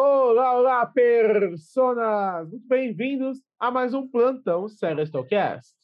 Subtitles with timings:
[0.00, 2.48] Olá, olá, personas!
[2.48, 5.74] Muito bem-vindos a mais um plantão Celestocast.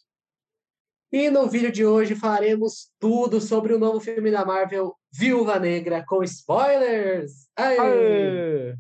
[1.11, 6.05] E no vídeo de hoje falaremos tudo sobre o novo filme da Marvel, Viúva Negra,
[6.07, 7.49] com spoilers!
[7.57, 7.77] Aê!
[7.81, 8.75] Aê!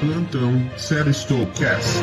[0.00, 2.02] Plantão Celestocast.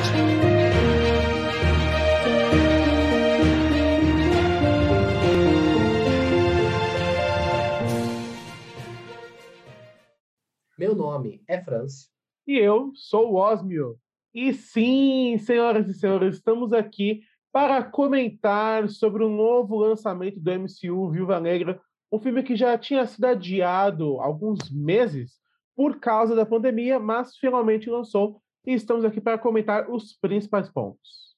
[10.81, 12.09] Meu nome é Franz.
[12.48, 13.99] E eu sou o Osmio.
[14.34, 17.21] E sim, senhoras e senhores, estamos aqui
[17.52, 21.80] para comentar sobre o novo lançamento do MCU Viúva Negra,
[22.12, 25.34] um filme que já tinha sido adiado alguns meses
[25.76, 31.35] por causa da pandemia, mas finalmente lançou e estamos aqui para comentar os principais pontos.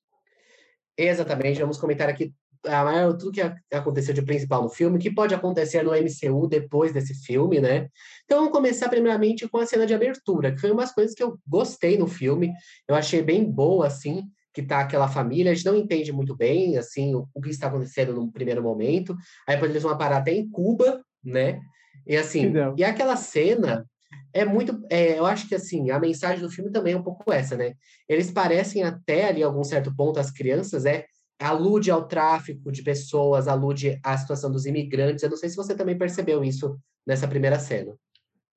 [0.97, 2.33] Exatamente, vamos comentar aqui
[2.65, 3.41] a maior, tudo que
[3.71, 7.89] aconteceu de principal no filme, que pode acontecer no MCU depois desse filme, né?
[8.25, 11.37] Então vamos começar primeiramente com a cena de abertura, que foi umas coisas que eu
[11.47, 12.53] gostei no filme,
[12.87, 16.77] eu achei bem boa, assim, que tá aquela família, a gente não entende muito bem,
[16.77, 19.15] assim, o, o que está acontecendo no primeiro momento,
[19.47, 21.59] aí depois eles vão parar até em Cuba, né?
[22.05, 23.85] E assim, e aquela cena
[24.33, 27.31] é muito, é, eu acho que assim, a mensagem do filme também é um pouco
[27.31, 27.73] essa, né?
[28.09, 31.05] Eles parecem até ali, a algum certo ponto, as crianças, é
[31.43, 35.23] alude ao tráfico de pessoas, alude à situação dos imigrantes.
[35.23, 37.95] Eu não sei se você também percebeu isso nessa primeira cena.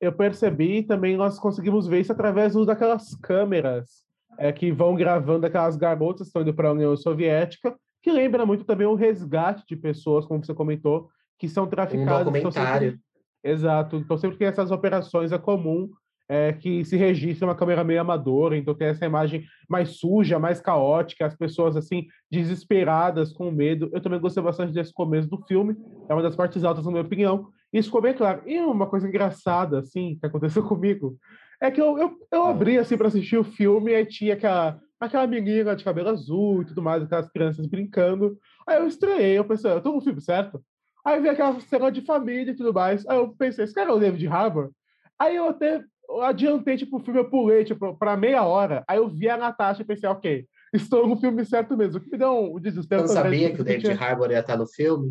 [0.00, 4.04] Eu percebi também nós conseguimos ver isso através do- daquelas câmeras
[4.38, 8.44] é, que vão gravando aquelas garotas que estão indo para a União Soviética, que lembra
[8.44, 12.20] muito também o resgate de pessoas, como você comentou, que são Um traficadas.
[12.36, 12.98] Então, sempre- documentário.
[13.42, 13.96] Exato.
[13.96, 15.88] Então, sempre que essas operações é comum
[16.28, 20.60] é, que se registre uma câmera meio amadora, então tem essa imagem mais suja, mais
[20.60, 23.90] caótica, as pessoas assim, desesperadas, com medo.
[23.92, 25.76] Eu também gostei bastante desse começo do filme,
[26.08, 27.48] é uma das partes altas, na minha opinião.
[27.72, 28.42] Isso ficou bem claro.
[28.46, 31.16] E uma coisa engraçada, assim, que aconteceu comigo,
[31.60, 34.80] é que eu, eu, eu abri, assim, para assistir o filme, e aí tinha aquela,
[35.00, 38.36] aquela menina de cabelo azul e tudo mais, aquelas crianças brincando.
[38.66, 40.60] Aí eu estranhei, eu pensei, eu tô no filme certo?
[41.04, 43.06] Aí vi aquela cena de família e tudo mais.
[43.06, 44.72] Aí eu pensei, esse cara é o David Harbour?
[45.18, 48.84] Aí eu até eu adiantei, tipo, o filme, eu pulei, tipo, pra meia hora.
[48.88, 51.98] Aí eu vi a Natasha e pensei, ok, estou no filme certo mesmo.
[51.98, 53.02] O que me deu um desespero.
[53.02, 55.10] Eu sabia que o eu David tinha- Harbour ia estar no filme.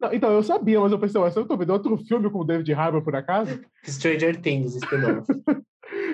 [0.00, 2.38] Não, então, eu sabia, mas eu pensei, ué, você não tô vendo outro filme com
[2.38, 3.60] o David Harbour, por acaso?
[3.84, 5.26] Stranger Things, spin-off.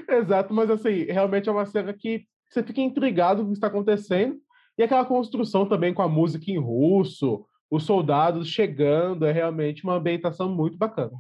[0.09, 3.67] Exato, mas assim, realmente é uma cena que você fica intrigado com o que está
[3.69, 4.37] acontecendo.
[4.79, 9.95] E aquela construção também com a música em russo, os soldados chegando, é realmente uma
[9.95, 11.13] ambientação muito bacana.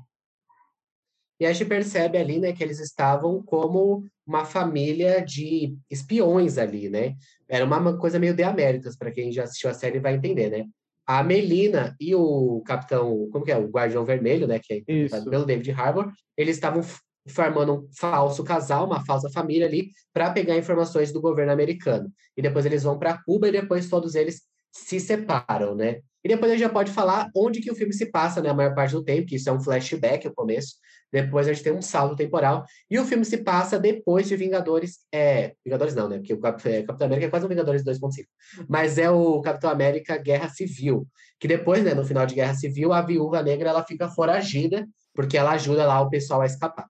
[1.38, 6.88] E a gente percebe ali, né, que eles estavam como uma família de espiões ali,
[6.88, 7.14] né?
[7.48, 10.64] Era uma coisa meio de Américas, para quem já assistiu a série vai entender, né?
[11.06, 13.56] A Melina e o Capitão, como que é?
[13.56, 15.30] O Guardião Vermelho, né, que é Isso.
[15.30, 16.82] pelo David Harbour, eles estavam
[17.28, 22.10] formando um falso casal, uma falsa família ali, para pegar informações do governo americano.
[22.36, 24.42] E depois eles vão para Cuba e depois todos eles
[24.72, 26.00] se separam, né?
[26.24, 28.54] E depois a gente já pode falar onde que o filme se passa, né, a
[28.54, 30.74] maior parte do tempo, que isso é um flashback, o começo.
[31.12, 32.64] Depois a gente tem um salto temporal.
[32.90, 34.98] E o filme se passa depois de Vingadores.
[35.12, 36.18] É, Vingadores não, né?
[36.18, 38.26] Porque o Cap- é, Capitão América é quase um Vingadores 2.5.
[38.68, 41.06] Mas é o Capitão América Guerra Civil.
[41.38, 45.36] Que depois, né, no final de Guerra Civil, a Viúva Negra ela fica foragida, porque
[45.36, 46.86] ela ajuda lá o pessoal a escapar.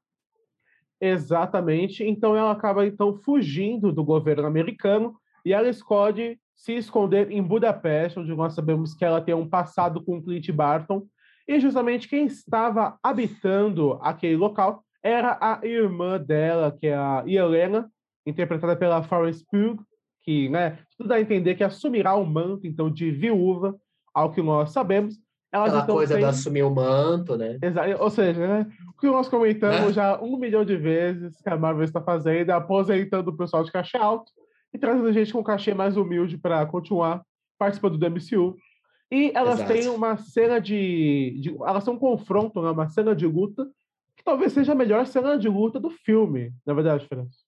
[1.00, 2.04] Exatamente.
[2.04, 8.19] Então ela acaba então fugindo do governo americano e ela escolhe se esconder em Budapeste,
[8.19, 11.06] onde nós sabemos que ela tem um passado com Clint Barton.
[11.49, 17.89] E justamente quem estava habitando aquele local era a irmã dela, que é a Helena,
[18.27, 19.79] interpretada pela Florence Pugh,
[20.23, 23.77] que, né, tudo dá a entender que assumirá o manto então de viúva,
[24.12, 25.15] ao que nós sabemos.
[25.53, 27.57] Elas Aquela então coisa têm- de assumir o manto, né?
[27.63, 29.93] Exa- Ou seja, né, o que nós comentamos Né?
[29.93, 33.71] já um milhão de vezes que a Marvel está fazendo é aposentando o pessoal de
[33.71, 34.33] cachê alto
[34.75, 37.23] e trazendo gente com cachê mais humilde para continuar
[37.57, 38.57] participando do MCU.
[39.11, 39.72] E elas Exato.
[39.72, 43.71] têm uma cena de, de- Elas têm um confronto, né, uma cena de luta,
[44.17, 47.39] que talvez seja a melhor cena de luta do filme, na verdade, França.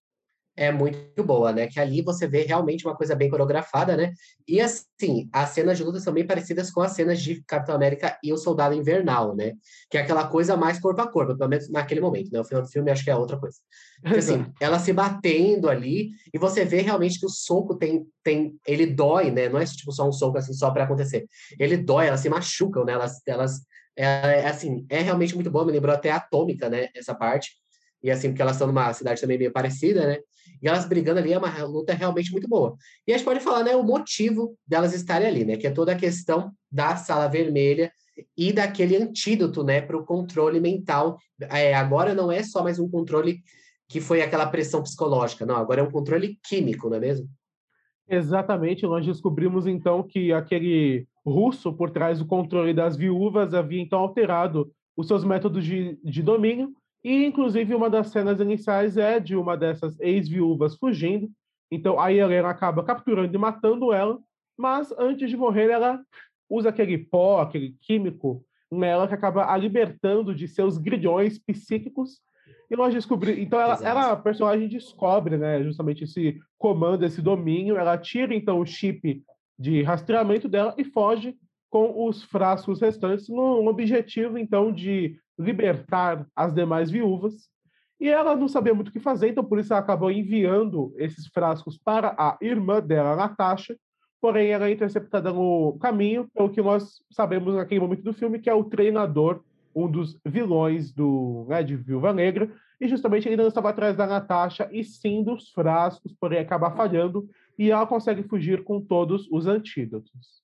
[0.58, 1.68] É muito boa, né?
[1.68, 4.12] Que ali você vê realmente uma coisa bem coreografada, né?
[4.46, 8.18] E assim, as cenas de luta são bem parecidas com as cenas de Capitão América
[8.24, 9.52] e o Soldado Invernal, né?
[9.88, 12.40] Que é aquela coisa mais corpo a corpo, pelo menos naquele momento, né?
[12.40, 13.56] O final do filme acho que é outra coisa.
[14.02, 18.58] Porque, assim, ela se batendo ali e você vê realmente que o soco tem, tem
[18.66, 19.48] ele dói, né?
[19.48, 21.26] Não é tipo só um soco assim só para acontecer.
[21.58, 22.94] Ele dói, elas se machucam, né?
[22.94, 23.60] Elas, elas
[23.96, 26.88] é, é, assim, é realmente muito bom, me lembrou até Atômica, né?
[26.94, 27.52] Essa parte.
[28.02, 30.18] E assim, porque elas estão numa cidade também meio parecida, né?
[30.62, 32.76] E elas brigando ali é uma luta realmente muito boa.
[33.06, 35.56] E a gente pode falar, né, o motivo delas estarem ali, né?
[35.56, 37.92] Que é toda a questão da sala vermelha
[38.36, 41.18] e daquele antídoto, né, para o controle mental.
[41.50, 43.40] É, agora não é só mais um controle
[43.88, 47.28] que foi aquela pressão psicológica, não, agora é um controle químico, não é mesmo?
[48.06, 53.98] Exatamente, nós descobrimos então que aquele russo por trás do controle das viúvas havia então
[53.98, 59.36] alterado os seus métodos de, de domínio, e inclusive uma das cenas iniciais é de
[59.36, 61.30] uma dessas ex-viúvas fugindo,
[61.70, 64.18] então a Helena acaba capturando e matando ela,
[64.56, 66.00] mas antes de morrer ela
[66.48, 72.20] usa aquele pó, aquele químico nela que acaba a libertando de seus grilhões psíquicos.
[72.70, 73.40] E nós descobrimos.
[73.40, 77.76] Então, ela, ela, a personagem descobre, né, justamente esse comando, esse domínio.
[77.78, 79.22] Ela tira, então, o chip
[79.58, 81.34] de rastreamento dela e foge
[81.70, 87.48] com os frascos restantes, no objetivo, então, de libertar as demais viúvas.
[88.00, 91.26] E ela não sabia muito o que fazer, então, por isso, ela acabou enviando esses
[91.26, 93.76] frascos para a irmã dela, Natasha,
[94.20, 98.48] porém ela é interceptada no caminho, pelo que nós sabemos naquele momento do filme, que
[98.48, 99.42] é o treinador,
[99.74, 102.50] um dos vilões do, né, de Viúva Negra,
[102.80, 107.28] e justamente ele não estava atrás da Natasha, e sim dos frascos, porém acaba falhando,
[107.58, 110.40] e ela consegue fugir com todos os antídotos.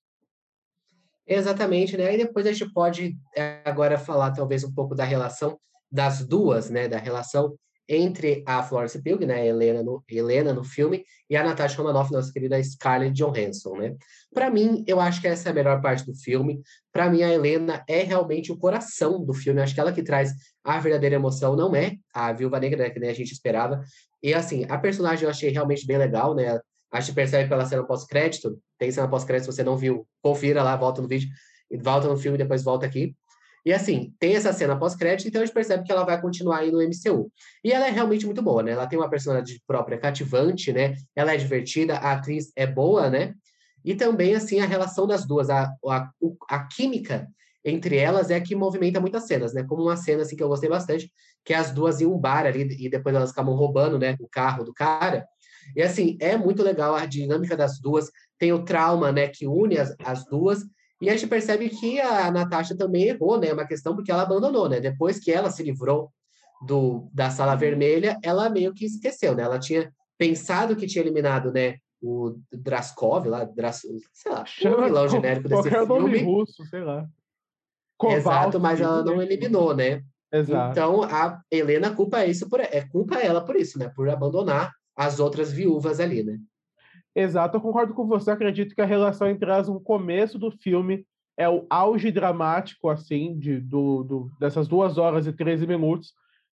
[1.27, 2.13] Exatamente, né?
[2.13, 5.59] E depois a gente pode é, agora falar talvez um pouco da relação
[5.91, 6.87] das duas, né?
[6.87, 7.55] Da relação
[7.87, 12.31] entre a Florence Pugh, né, Helena no, Helena no filme, e a Natasha Romanoff, nossa
[12.31, 13.95] querida Scarlett Johansson, né?
[14.33, 16.61] Para mim, eu acho que essa é a melhor parte do filme.
[16.91, 19.61] Para mim, a Helena é realmente o coração do filme.
[19.61, 20.31] acho que ela que traz
[20.63, 23.83] a verdadeira emoção, não é a Viúva Negra, né, que nem a gente esperava.
[24.21, 26.59] E assim, a personagem eu achei realmente bem legal, né?
[26.91, 28.59] A gente percebe pela cena pós-crédito.
[28.77, 31.29] Tem cena pós-crédito, se você não viu, confira lá, volta no vídeo,
[31.81, 33.15] volta no filme, depois volta aqui.
[33.65, 36.71] E assim, tem essa cena pós-crédito, então a gente percebe que ela vai continuar aí
[36.71, 37.31] no MCU.
[37.63, 38.71] E ela é realmente muito boa, né?
[38.71, 40.93] Ela tem uma personalidade própria cativante, né?
[41.15, 43.33] Ela é divertida, a atriz é boa, né?
[43.83, 46.09] E também, assim, a relação das duas, a, a,
[46.49, 47.27] a química
[47.63, 49.63] entre elas é que movimenta muitas cenas, né?
[49.63, 51.11] Como uma cena, assim, que eu gostei bastante,
[51.43, 54.27] que é as duas em um bar ali, e depois elas acabam roubando, né, o
[54.27, 55.25] carro do cara.
[55.75, 58.09] E, assim, é muito legal a dinâmica das duas.
[58.37, 60.65] Tem o trauma, né, que une as, as duas,
[61.01, 63.51] e a gente percebe que a Natasha também errou, né?
[63.51, 64.79] Uma questão porque ela abandonou, né?
[64.79, 66.09] Depois que ela se livrou
[66.65, 67.59] do, da sala uhum.
[67.59, 69.43] vermelha, ela meio que esqueceu, né?
[69.43, 71.77] Ela tinha pensado que tinha eliminado, né?
[72.01, 73.81] O Draskov lá, Dras,
[74.13, 75.85] sei lá, Chama, o vilão genérico desse filme.
[75.85, 77.05] Nome russo, sei lá.
[78.03, 80.01] Exato, mas ela não eliminou, né?
[80.31, 80.71] Exato.
[80.71, 83.91] Então a Helena culpa isso por é culpa ela por isso, né?
[83.95, 86.39] Por abandonar as outras viúvas ali, né?
[87.15, 88.31] Exato, eu concordo com você.
[88.31, 91.05] Acredito que a relação entre elas no começo do filme
[91.37, 96.13] é o auge dramático, assim, de, do, do, dessas duas horas e 13 minutos.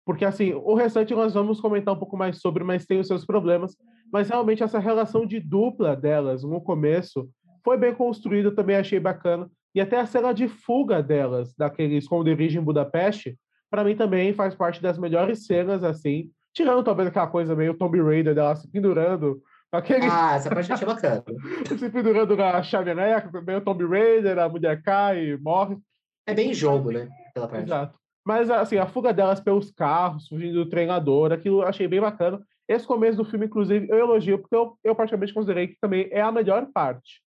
[0.05, 3.25] Porque, assim, o restante nós vamos comentar um pouco mais sobre, mas tem os seus
[3.25, 3.75] problemas.
[4.11, 7.29] Mas, realmente, essa relação de dupla delas no começo
[7.63, 9.49] foi bem construída, também achei bacana.
[9.75, 13.37] E até a cena de fuga delas, daquele esconderijo em Budapeste,
[13.69, 16.31] para mim também faz parte das melhores cenas, assim.
[16.57, 19.39] Tirando talvez aquela coisa meio Tomb Raider dela se pendurando
[19.71, 20.07] Aquele...
[20.09, 21.23] Ah, essa parte achei bacana.
[21.77, 25.77] Se pendurando na chaveneca, meio Tomb Raider, a mulher cai e morre.
[26.25, 27.09] É bem jogo, né?
[27.29, 27.65] Aquela parte.
[27.65, 27.99] Exato.
[28.25, 32.41] Mas, assim, a fuga delas pelos carros, fugindo do treinador, aquilo eu achei bem bacana.
[32.67, 36.21] Esse começo do filme, inclusive, eu elogio, porque eu, eu praticamente considerei que também é
[36.21, 37.21] a melhor parte.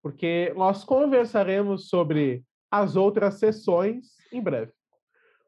[0.00, 4.70] Porque nós conversaremos sobre as outras sessões em breve.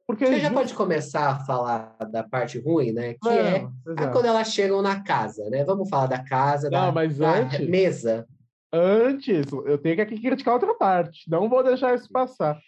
[0.09, 3.13] Porque Você já pode começar a falar da parte ruim, né?
[3.21, 3.69] Que é,
[3.99, 5.63] é quando elas chegam na casa, né?
[5.65, 8.27] Vamos falar da casa, Não, da, mas da antes, mesa.
[8.73, 11.29] Antes, eu tenho que aqui criticar outra parte.
[11.29, 12.59] Não vou deixar isso passar.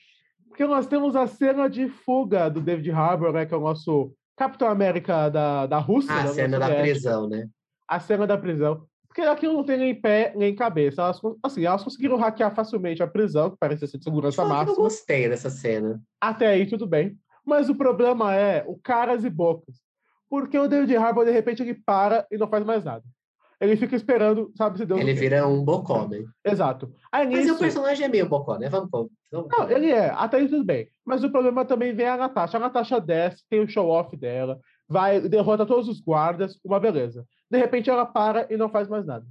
[0.49, 3.47] Porque nós temos a cena de fuga do David Harbour, né?
[3.47, 6.13] Que é o nosso Capitão América da, da Rússia.
[6.13, 7.49] A né, cena da prisão, né?
[7.89, 8.85] A cena da prisão.
[9.09, 11.01] Porque aquilo não tem nem pé nem cabeça.
[11.01, 14.73] Elas, assim, elas conseguiram hackear facilmente a prisão, que parece ser de segurança máxima.
[14.73, 15.99] Eu não gostei dessa cena.
[16.21, 17.19] Até aí, tudo bem.
[17.51, 19.75] Mas o problema é o caras e bocas.
[20.29, 23.03] Porque o David Harbour, de repente, ele para e não faz mais nada.
[23.61, 25.01] Ele fica esperando, sabe se Deus.
[25.01, 26.25] Ele vira um bocó, né?
[26.45, 26.95] Exato.
[27.11, 27.57] Aí, Mas nisso...
[27.57, 28.69] o personagem é meio bocó, né?
[28.69, 30.11] Vamos, vamos, Não, ele é.
[30.11, 30.89] Até aí tudo bem.
[31.05, 32.57] Mas o problema também vem a Natasha.
[32.57, 37.27] A Natasha desce, tem o show-off dela, vai, derrota todos os guardas, uma beleza.
[37.51, 39.27] De repente ela para e não faz mais nada.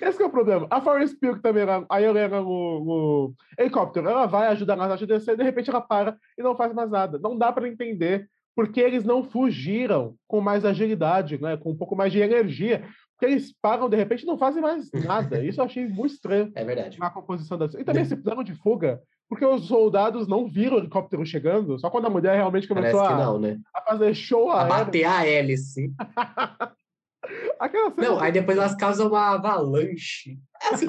[0.00, 0.66] Esse é o problema.
[0.70, 5.08] A Florence Pugh também, a Helena no, no helicóptero, ela vai ajudar a Natasha a
[5.08, 7.18] descer, de repente ela para e não faz mais nada.
[7.18, 11.94] Não dá para entender porque eles não fugiram com mais agilidade, né, com um pouco
[11.94, 12.84] mais de energia.
[13.12, 15.38] Porque eles param, de repente, não fazem mais nada.
[15.44, 16.50] Isso eu achei muito estranho.
[16.54, 16.98] É verdade.
[16.98, 17.66] Na composição da...
[17.66, 21.90] E também esse plano de fuga, porque os soldados não viram o helicóptero chegando, só
[21.90, 23.60] quando a mulher realmente começou a, não, né?
[23.74, 25.92] a fazer show a bater a hélice.
[27.96, 30.38] Não, aí depois elas causam uma avalanche.
[30.62, 30.86] É assim,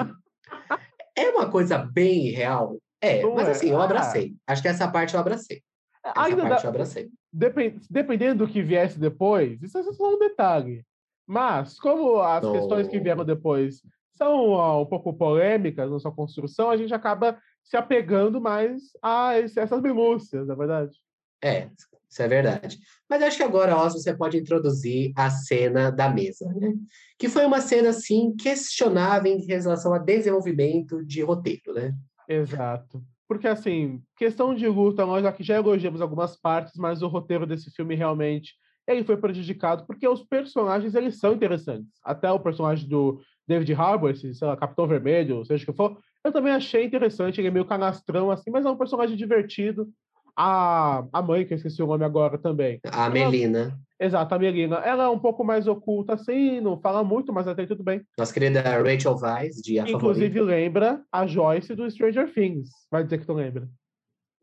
[1.16, 2.78] é uma coisa bem real.
[3.00, 3.50] É, Não mas é?
[3.52, 3.84] assim, eu Ah.
[3.84, 4.34] abracei.
[4.46, 5.62] Acho que essa parte eu abracei.
[6.04, 7.08] Essa Ainda parte dá, eu abracei.
[7.32, 10.84] depen- dependendo do que viesse depois, isso é só um detalhe.
[11.26, 12.52] Mas, como as Não.
[12.52, 17.38] questões que vieram depois são ah, um pouco polêmicas na sua construção, a gente acaba
[17.62, 20.96] se apegando mais a esse- essas minúcias, na verdade.
[21.42, 21.68] É,
[22.08, 22.78] isso é verdade.
[23.08, 26.74] Mas acho que agora, Oz, você pode introduzir a cena da mesa, né?
[27.18, 31.94] Que foi uma cena, assim, questionável em relação a desenvolvimento de roteiro, né?
[32.28, 33.02] Exato.
[33.28, 37.70] Porque, assim, questão de luta, nós aqui já elogiamos algumas partes, mas o roteiro desse
[37.70, 38.54] filme realmente
[38.92, 41.88] ele foi prejudicado porque os personagens eles são interessantes.
[42.02, 45.98] Até o personagem do David Harbour, esse, sei lá, Capitão Vermelho, seja o que for,
[46.24, 47.40] eu também achei interessante.
[47.40, 49.88] Ele é meio canastrão, assim, mas é um personagem divertido.
[50.36, 52.80] A, a mãe, que eu esqueci o nome agora também.
[52.90, 54.76] A Melina, Exato, a Melina.
[54.76, 58.00] Ela é um pouco mais oculta, assim, não fala muito, mas até tudo bem.
[58.18, 62.70] nossa querida Rachel Weisz, de A Favorita, Inclusive lembra a Joyce do Stranger Things.
[62.90, 63.68] Vai dizer que tu lembra.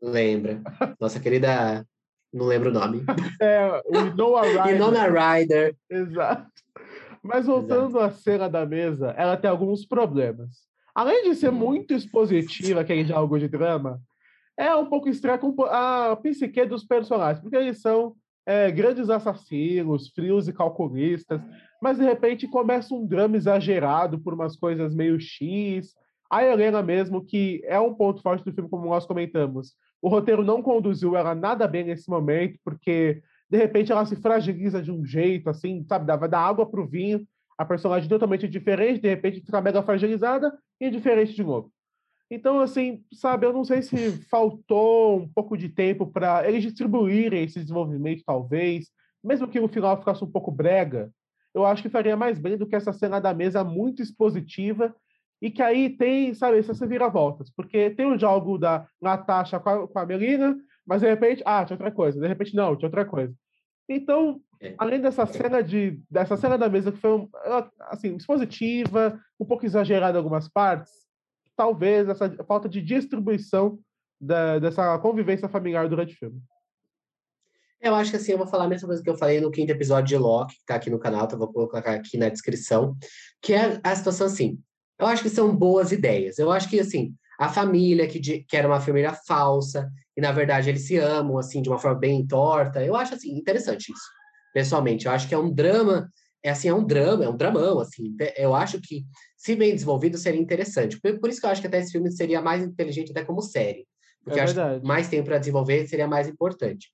[0.00, 0.62] lembra.
[1.00, 1.84] Nossa querida,
[2.32, 3.02] não lembro o nome.
[3.42, 4.64] É, o Noah Ryder.
[4.66, 5.76] Winona Ryder.
[5.90, 6.46] Exato.
[7.22, 10.68] Mas voltando à cena da mesa, ela tem alguns problemas.
[10.94, 14.00] Além de ser muito expositiva, aquele diálogo de drama,
[14.58, 20.08] é um pouco estranha com a psique dos personagens, porque eles são é, grandes assassinos,
[20.08, 21.40] frios e calculistas,
[21.80, 25.94] mas de repente começa um drama exagerado por umas coisas meio X.
[26.28, 30.44] A Helena mesmo, que é um ponto forte do filme, como nós comentamos, o roteiro
[30.44, 35.04] não conduziu ela nada bem nesse momento, porque de repente ela se fragiliza de um
[35.04, 36.04] jeito, assim, sabe?
[36.04, 37.24] Dá- Vai dar água pro vinho,
[37.56, 41.72] a personagem totalmente diferente, de repente fica mega fragilizada e diferente de novo.
[42.30, 47.44] Então, assim, sabe, eu não sei se faltou um pouco de tempo para eles distribuírem
[47.44, 48.90] esse desenvolvimento, talvez,
[49.24, 51.10] mesmo que no final ficasse um pouco brega,
[51.54, 54.94] eu acho que faria mais bem do que essa cena da mesa muito expositiva
[55.40, 59.88] e que aí tem, sabe, essas viravoltas, porque tem o diálogo da Natasha com a,
[59.88, 60.56] com a Melina,
[60.86, 63.34] mas de repente, ah, tinha outra coisa, de repente não, tinha outra coisa.
[63.88, 64.74] Então, É.
[64.76, 67.26] além dessa cena de dessa cena da mesa que foi
[67.88, 71.07] assim expositiva, um pouco exagerada em algumas partes,
[71.58, 73.80] talvez essa falta de distribuição
[74.20, 76.40] da- dessa convivência familiar durante o filme.
[77.80, 79.72] Eu acho que assim, eu vou falar a mesma coisa que eu falei no quinto
[79.72, 82.96] episódio de Loki, que tá aqui no canal, então vou colocar aqui na descrição,
[83.42, 84.60] que é a situação assim.
[84.98, 86.38] Eu acho que são boas ideias.
[86.38, 90.32] Eu acho que, assim, a família, que, de- que era uma família falsa, e na
[90.32, 94.06] verdade eles se amam, assim, de uma forma bem torta, eu acho, assim, interessante isso.
[94.52, 96.08] Pessoalmente, eu acho que é um drama,
[96.42, 98.14] é assim, é um drama, é um dramão, assim.
[98.36, 99.04] Eu acho que,
[99.36, 101.00] se bem desenvolvido, seria interessante.
[101.00, 103.42] Por, por isso que eu acho que até esse filme seria mais inteligente até como
[103.42, 103.86] série.
[104.24, 106.88] Porque É acho que mais tempo para desenvolver seria mais importante.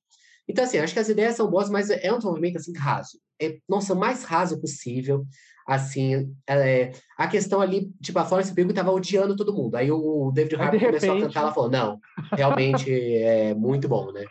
[0.48, 3.18] Então, assim, acho que as ideias são boas, mas é um desenvolvimento, assim, raso.
[3.40, 5.24] É, nossa, o mais raso possível.
[5.66, 9.74] Assim, é, a questão ali, tipo, a Florence Pugh estava odiando todo mundo.
[9.76, 11.98] Aí o David Harbour começou a repente- cantar, ela falou, não,
[12.32, 14.24] realmente é muito bom, né?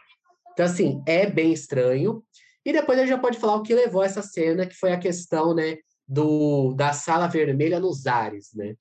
[0.54, 2.24] Então, assim, é bem estranho.
[2.66, 4.92] E depois a gente já pode falar o que levou a essa cena, que foi
[4.94, 5.78] a questão, né,
[6.08, 8.76] do, da sala vermelha nos ares, né?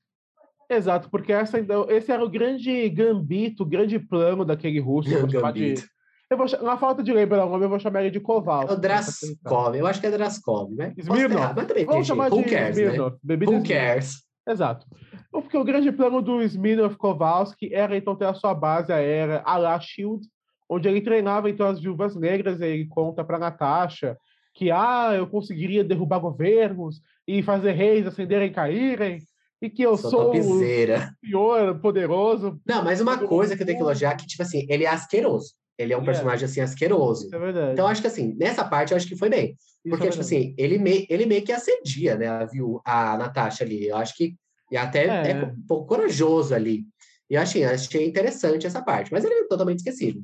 [0.70, 5.10] Exato, porque essa, então, esse era o grande gambito, o grande plano daquele russo.
[5.12, 5.86] eu vou chamar de- Gambito.
[6.30, 8.68] eu vou, na falta de lembrar o nome, eu vou chamar ele de Koval.
[8.68, 10.94] É o Draskov, eu acho que é Draskov, né?
[10.96, 11.32] Smirnov.
[11.32, 12.84] errar, mas também, Vamos chamar who de cares, né?
[12.84, 14.22] Smirnoff, bebida Who cares?
[14.48, 14.86] Exato.
[15.30, 19.56] Porque o grande plano do Smirnov Kowalski era então ter a sua base aérea a
[19.56, 20.26] la Shield,
[20.74, 24.16] onde ele treinava então as viúvas negras, e ele conta para Natasha
[24.54, 29.18] que ah, eu conseguiria derrubar governos e fazer reis ascenderem e caírem,
[29.62, 32.60] e que eu Sou sou o senhor poderoso.
[32.66, 34.88] Não, mas uma coisa que eu tenho que elogiar é que, tipo assim, ele é
[34.88, 35.54] asqueroso.
[35.78, 36.04] Ele é um é.
[36.04, 37.26] personagem, assim, asqueroso.
[37.26, 37.72] Isso é verdade.
[37.72, 39.56] Então, acho que, assim, nessa parte, eu acho que foi bem.
[39.84, 43.16] Isso é Porque, tipo assim, ele, me, ele meio que assedia, né, a, viu, a
[43.16, 43.86] Natasha ali.
[43.86, 44.34] Eu acho que
[44.72, 45.30] e até É.
[45.30, 45.44] é.
[45.44, 46.84] um pouco corajoso ali.
[47.28, 49.12] E eu achei, achei interessante essa parte.
[49.12, 50.22] Mas ele é totalmente esquecido.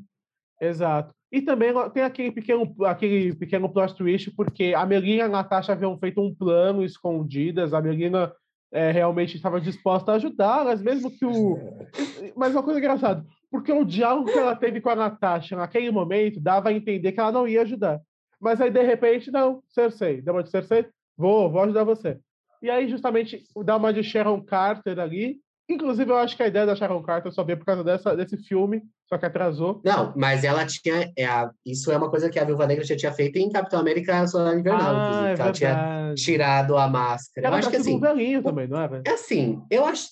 [0.60, 1.14] Exato.
[1.30, 5.72] E também tem aquele pequeno, aquele pequeno plot twist, porque a Melina e a Natasha
[5.72, 8.32] haviam feito um plano escondidas, a Melina
[8.72, 11.58] eh, realmente estava disposta a ajudá-las, mesmo que o.
[12.34, 16.40] Mas uma coisa engraçada, porque o diálogo que ela teve com a Natasha naquele momento
[16.40, 18.00] dava a entender que ela não ia ajudar.
[18.40, 20.86] Mas aí, de repente, não, Cersei, dá uma de Cersei,
[21.16, 22.18] vou, vou ajudar você.
[22.62, 25.40] E aí, justamente, dá uma de Sharon Carter ali.
[25.68, 28.36] Inclusive, eu acho que a ideia da Sharon Carter só veio por causa dessa, desse
[28.36, 29.80] filme, só que atrasou.
[29.84, 31.10] Não, mas ela tinha.
[31.18, 31.26] É
[31.64, 34.58] isso é uma coisa que a Viúva Negra já tinha feito em Capitão América Soldado
[34.58, 35.28] Invernal, Ah, inclusive.
[35.28, 37.46] é ela tinha tirado a máscara.
[37.46, 38.16] Ela eu acho tá que sendo assim.
[38.18, 39.02] velhinho também, não é, velho?
[39.06, 40.08] É assim, eu acho.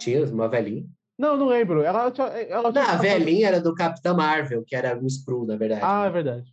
[0.00, 0.84] Tinha uma velhinha.
[1.16, 1.82] Não, não lembro.
[1.82, 2.26] Ela tinha.
[2.26, 5.82] Ela Não, tinha a velhinha era do Capitão Marvel, que era o Spru, na verdade.
[5.84, 6.10] Ah, é né?
[6.10, 6.52] verdade.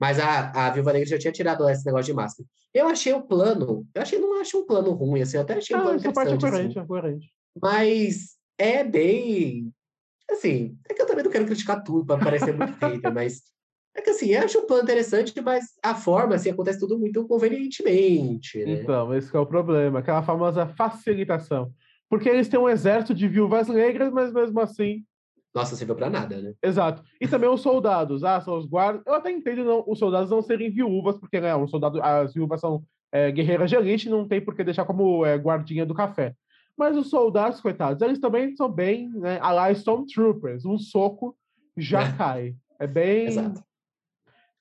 [0.00, 2.48] Mas a, a Viúva Negra já tinha tirado esse negócio de máscara.
[2.74, 5.76] Eu achei o plano, eu achei, não acho um plano ruim, assim, eu até achei
[5.76, 6.84] um Ah, plano essa parte é interessante, coerente, assim.
[6.84, 7.32] é coerente.
[7.62, 9.70] Mas é bem.
[10.32, 13.42] Assim, é que eu também não quero criticar tudo para parecer muito hater, mas
[13.94, 17.26] é que assim, eu acho o plano interessante, mas a forma, assim, acontece tudo muito
[17.26, 18.80] convenientemente, né?
[18.82, 21.72] Então, esse é o problema, aquela famosa facilitação.
[22.08, 25.04] Porque eles têm um exército de viúvas negras, mas mesmo assim.
[25.54, 26.54] Nossa, serviu para nada, né?
[26.62, 27.02] Exato.
[27.20, 29.02] E também os soldados, ah, são os guardas.
[29.06, 32.60] Eu até entendo não, os soldados não serem viúvas, porque né, um soldado, as viúvas
[32.60, 36.34] são é, guerreiras de elite, não tem por que deixar como é, guardinha do café.
[36.82, 40.64] Mas os soldados, coitados, eles também são bem, né, a lá Stormtroopers.
[40.64, 41.36] Um soco
[41.76, 42.16] já é.
[42.16, 42.56] cai.
[42.76, 43.26] É bem.
[43.28, 43.62] Exato.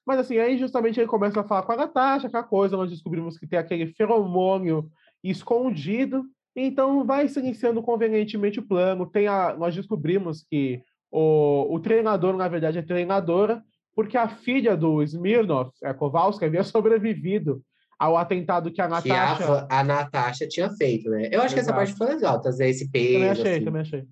[0.05, 3.39] Mas assim, aí justamente ele começa a falar com a Natasha, aquela coisa, nós descobrimos
[3.39, 4.87] que tem aquele feromônio
[5.23, 6.23] escondido,
[6.55, 9.07] então vai se iniciando convenientemente o plano.
[9.07, 13.63] Tem a, nós descobrimos que o, o treinador, na verdade, é treinadora,
[13.95, 17.63] porque a filha do Smirnov, a Kowalski, havia sobrevivido
[18.01, 19.37] ao atentado que a Natasha...
[19.37, 21.29] Que a, a Natasha tinha feito, né?
[21.31, 21.53] Eu acho Exato.
[21.53, 23.13] que essa parte foi legal, trazer esse peso.
[23.13, 23.65] Também achei, assim.
[23.65, 24.07] também achei.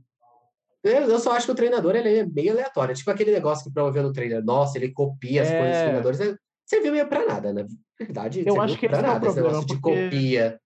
[0.84, 2.94] Eu só acho que o treinador ele é meio aleatório.
[2.94, 4.46] Tipo aquele negócio que promoveu no trailer.
[4.46, 5.58] Nossa, ele copia as é...
[5.58, 6.40] coisas dos treinadores.
[6.66, 7.66] Você viu meio pra nada, na
[8.00, 8.44] verdade.
[8.46, 10.60] Eu acho que esse nada, é o problema, de copia.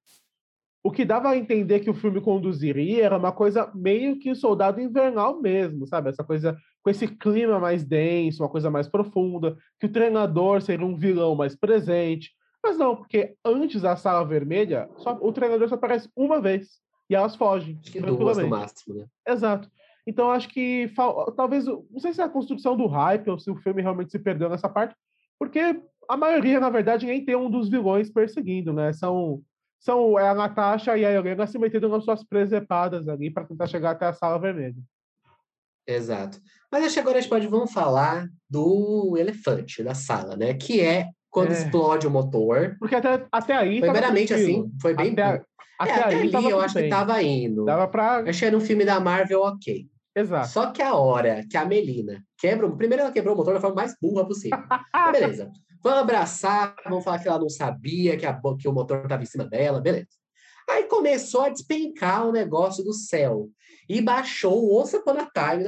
[0.84, 4.82] O que dava a entender que o filme conduziria era uma coisa meio que soldado
[4.82, 6.10] invernal mesmo, sabe?
[6.10, 10.86] Essa coisa com esse clima mais denso, uma coisa mais profunda, que o treinador seria
[10.86, 12.32] um vilão mais presente.
[12.64, 16.82] Mas não, porque antes da sala vermelha, só, o treinador só aparece uma vez.
[17.10, 17.78] E elas fogem.
[17.82, 19.06] Acho que duas no máximo, né?
[19.28, 19.70] Exato.
[20.08, 20.92] Então, acho que
[21.36, 24.20] talvez, não sei se é a construção do hype ou se o filme realmente se
[24.20, 24.96] perdeu nessa parte,
[25.38, 28.92] porque a maioria, na verdade, nem tem um dos vilões perseguindo, né?
[28.94, 29.42] São,
[29.80, 33.68] são é a Natasha e a Helena se metendo nas suas presepadas ali para tentar
[33.68, 34.76] chegar até a sala vermelha.
[35.88, 36.40] Exato.
[36.72, 40.54] Mas acho que agora a gente pode vamos falar do elefante da sala, né?
[40.54, 41.54] Que é quando é.
[41.54, 42.76] explode o motor.
[42.80, 43.80] Porque até, até aí.
[43.80, 45.12] Foi meramente assim, foi bem.
[45.14, 45.42] Até, é,
[45.80, 46.84] até, até ali eu acho bem.
[46.84, 47.66] que tava indo.
[47.66, 48.20] Dava pra.
[48.20, 49.88] Achei era um filme da Marvel ok.
[50.16, 50.48] Exato.
[50.48, 52.70] Só que a hora que a Melina quebra.
[52.70, 54.60] Primeiro ela quebrou o motor da forma mais burra possível.
[55.12, 55.52] beleza.
[55.84, 59.26] Vamos abraçar, vamos falar que ela não sabia que, a, que o motor estava em
[59.26, 60.08] cima dela, beleza.
[60.70, 63.50] Aí começou a despencar o negócio do céu.
[63.90, 65.66] E baixou o Once Upon a Time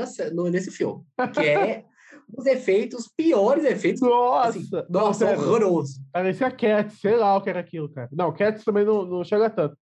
[0.50, 1.04] nesse filme.
[1.34, 1.84] Que é
[2.34, 4.02] os efeitos, piores efeitos.
[4.02, 4.50] Nossa!
[4.50, 6.00] Assim, nossa, horroroso.
[6.12, 8.10] Parecia Cats, sei lá o que era aquilo, cara.
[8.12, 9.78] Não, Cats também não, não chega tanto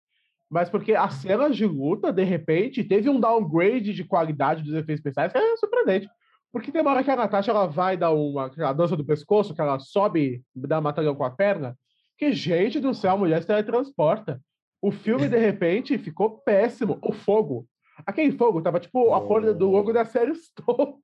[0.54, 5.00] mas porque as cenas de luta, de repente, teve um downgrade de qualidade dos efeitos
[5.00, 6.08] especiais que é surpreendente.
[6.52, 9.52] Porque tem uma hora que a Natasha ela vai dar uma a dança do pescoço,
[9.52, 11.76] que ela sobe, dá matadão com a perna,
[12.16, 14.40] que, gente do céu, a mulher se teletransporta.
[14.80, 17.00] O filme, de repente, ficou péssimo.
[17.02, 17.66] O fogo.
[18.06, 20.94] Aquele fogo tava tipo a cor do logo da série Stone.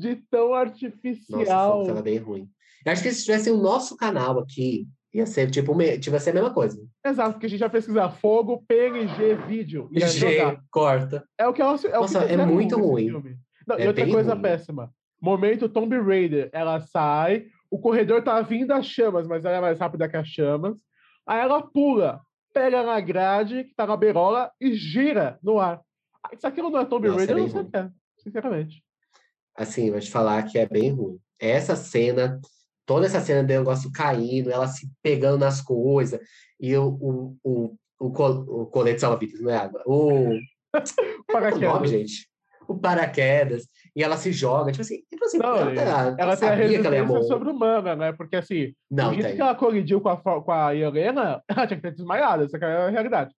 [0.00, 1.78] De tão artificial.
[1.78, 2.48] Nossa, tava bem ruim.
[2.84, 6.34] Eu acho que se tivesse o nosso canal aqui, Ia ser tipo, tive ser a
[6.34, 6.80] mesma coisa.
[7.04, 9.88] Exato, porque a gente vai pesquisar fogo, PNG, vídeo.
[9.92, 11.24] E G, corta.
[11.36, 11.74] É o que ela.
[11.84, 13.10] É Nossa, é muito ruim.
[13.66, 14.42] Não, é e outra coisa ruim.
[14.42, 14.92] péssima.
[15.20, 16.48] Momento Tomb Raider.
[16.52, 20.28] Ela sai, o corredor tá vindo as chamas, mas ela é mais rápida que as
[20.28, 20.76] chamas.
[21.26, 22.20] Aí ela pula,
[22.54, 25.80] pega na grade, que tá na berola, e gira no ar.
[26.38, 28.84] Se aquilo não é Tomb Nossa, Raider, é eu não sei o que é, sinceramente.
[29.60, 31.18] Assim, vou te falar que é bem ruim.
[31.38, 32.40] Essa cena
[32.90, 36.18] toda essa cena do negócio caindo, ela se pegando nas coisas,
[36.58, 39.80] e o, o, o, o, col, o colete salva-vidas, não é água?
[39.86, 40.36] O.
[41.32, 41.62] paraquedas.
[41.62, 42.28] É o nome, gente?
[42.66, 43.68] O paraquedas.
[43.94, 47.22] E ela se joga, tipo assim, tipo assim não, ela, ela, ela tem a resistência
[47.28, 48.12] sobre-humana, né?
[48.12, 51.76] Porque assim, não, o jeito que ela colidiu com a, com a Helena, ela tinha
[51.76, 53.32] que ter desmaiado, essa é a realidade.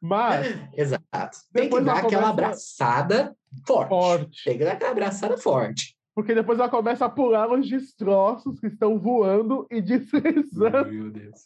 [0.00, 0.48] Mas.
[0.74, 1.38] Exato.
[1.52, 3.88] Tem que dar aquela abraçada forte.
[3.88, 4.44] forte.
[4.44, 8.68] Tem que dar aquela abraçada forte porque depois ela começa a pular os destroços que
[8.68, 10.90] estão voando e deslizando.
[10.90, 11.40] Meu Deus.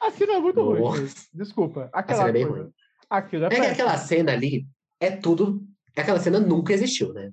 [0.00, 0.98] Aquilo é muito Nossa.
[0.98, 1.08] ruim.
[1.34, 1.90] Desculpa.
[1.92, 2.70] Aquela é bem ruim.
[3.10, 4.66] Aquilo é, é que aquela cena ali
[4.98, 5.62] é tudo.
[5.94, 7.30] Aquela cena nunca existiu, né?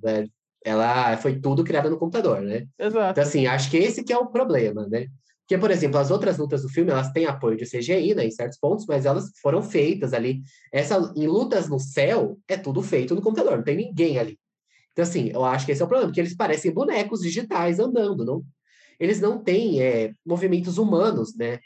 [0.66, 2.68] Ela foi tudo criada no computador, né?
[2.78, 3.12] Exato.
[3.12, 5.08] Então, assim, acho que esse que é o problema, né?
[5.48, 8.32] Porque, por exemplo, as outras lutas do filme, elas têm apoio de CGI, né, em
[8.32, 10.42] certos pontos, mas elas foram feitas ali.
[10.74, 14.40] Essa, em lutas no céu, é tudo feito no computador, não tem ninguém ali.
[14.92, 18.26] Então, assim, eu acho que esse é o problema, porque eles parecem bonecos digitais andando,
[18.26, 18.44] não?
[19.00, 21.60] Eles não têm é, movimentos humanos, né?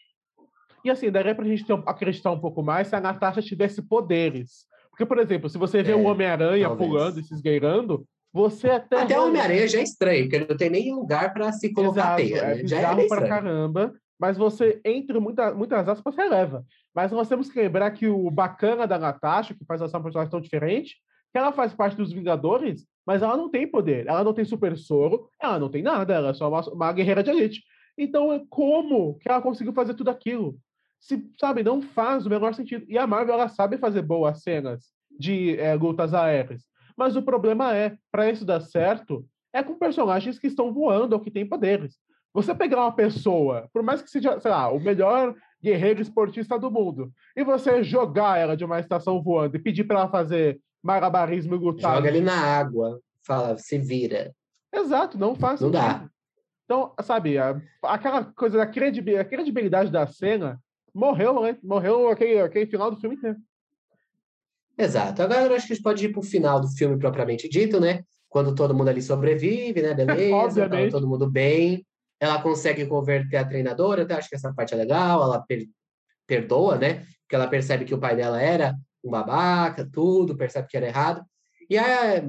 [0.83, 4.65] E assim, daria pra gente acreditar um pouco mais se a Natasha tivesse poderes.
[4.89, 9.01] Porque, por exemplo, se você vê é, o Homem-Aranha pulando e se esgueirando, você até.
[9.01, 12.21] Até o Homem-Aranha já é estranho, porque não tem nem lugar para se colocar Exato,
[12.21, 12.55] teia.
[12.55, 12.61] Né?
[12.61, 16.65] É já é pra caramba, mas você, entre muita, muitas aspas, você leva.
[16.93, 20.41] Mas nós temos que lembrar que o bacana da Natasha, que faz essa personagem tão
[20.41, 20.97] diferente,
[21.31, 24.77] que ela faz parte dos Vingadores, mas ela não tem poder, ela não tem super
[24.77, 27.63] soro, ela não tem nada, ela é só uma, uma guerreira de elite.
[27.97, 30.57] Então, é como que ela conseguiu fazer tudo aquilo?
[30.99, 32.85] Se, sabe, não faz o menor sentido.
[32.87, 34.85] E a Marvel, ela sabe fazer boas cenas
[35.17, 36.63] de é, lutas aéreas.
[36.99, 41.21] Mas o problema é, para isso dar certo, é com personagens que estão voando ou
[41.21, 41.97] que têm poderes.
[42.33, 45.33] Você pegar uma pessoa, por mais que seja, sei lá, o melhor
[45.63, 50.01] guerreiro esportista do mundo, e você jogar ela de uma estação voando e pedir para
[50.01, 51.95] ela fazer malabarismo e lutar.
[51.95, 54.33] Joga ele na água, fala, se vira.
[54.73, 56.05] Exato, não faz Não dá.
[56.65, 60.59] Então, sabe, a- aquela coisa da credibilidade, credibilidade da cena
[60.93, 61.57] morreu, né?
[61.63, 63.37] Morreu aquele, aquele final do filme inteiro.
[64.79, 65.21] Exato.
[65.21, 68.01] Agora eu acho que a gente pode ir pro final do filme propriamente dito, né?
[68.29, 69.93] Quando todo mundo ali sobrevive, né?
[69.93, 71.85] Beleza, tá todo mundo bem.
[72.17, 75.67] Ela consegue converter a treinadora, até acho que essa parte é legal, ela per-
[76.25, 77.05] perdoa, né?
[77.23, 81.25] Porque ela percebe que o pai dela era um babaca, tudo, percebe que era errado.
[81.69, 82.23] E a,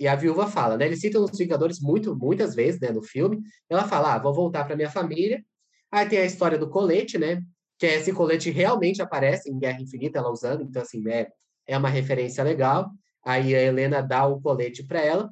[0.00, 0.86] e a viúva fala, né?
[0.86, 3.40] Eles citam os Vingadores muito, muitas vezes, né, no filme.
[3.70, 5.44] Ela fala, ah, vou voltar para minha família.
[5.90, 7.40] Aí tem a história do colete, né?
[7.78, 11.28] Que esse colete realmente aparece em Guerra Infinita, ela usando, então, assim, é,
[11.66, 12.90] é uma referência legal.
[13.24, 15.30] Aí a Helena dá o colete para ela.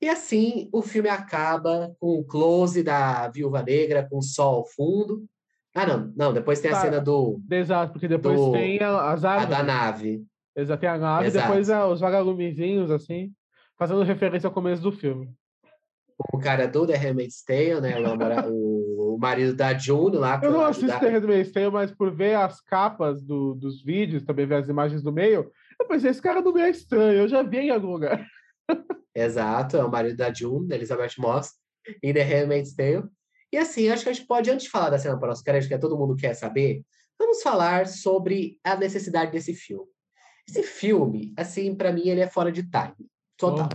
[0.00, 4.66] E assim, o filme acaba com o close da Viúva Negra, com o sol ao
[4.66, 5.24] fundo.
[5.74, 6.80] Ah, não, não, depois tem a Tá.
[6.82, 10.22] cena do, Exato, porque depois Do- tem a- as a da nave.
[10.54, 11.46] Exato, tem a nave, Exato.
[11.48, 13.32] depois a- os vagalumezinhos, assim,
[13.78, 15.30] fazendo referência ao começo do filme.
[16.32, 17.94] O cara do The Handmaid's Tale, né?
[17.98, 17.98] O,
[19.14, 20.40] o- marido da June lá.
[20.42, 24.22] Eu não assisto ajudar- The Handmaid's Tale, mas por ver as capas do- dos vídeos,
[24.24, 25.50] também ver as imagens do meio,
[25.86, 28.26] pensei, esse cara do meio é estranho, eu já vi em algum lugar.
[29.14, 31.52] Exato, é o marido da June, da Elizabeth Moss,
[32.02, 33.04] em The Handmaid's Tale.
[33.52, 35.96] E assim, acho que a gente pode, antes de falar da cena pós-crédito, que todo
[35.96, 36.82] mundo quer saber,
[37.18, 39.86] vamos falar sobre a necessidade desse filme.
[40.48, 43.08] Esse filme, assim, para mim, ele é fora de time.
[43.36, 43.68] Total.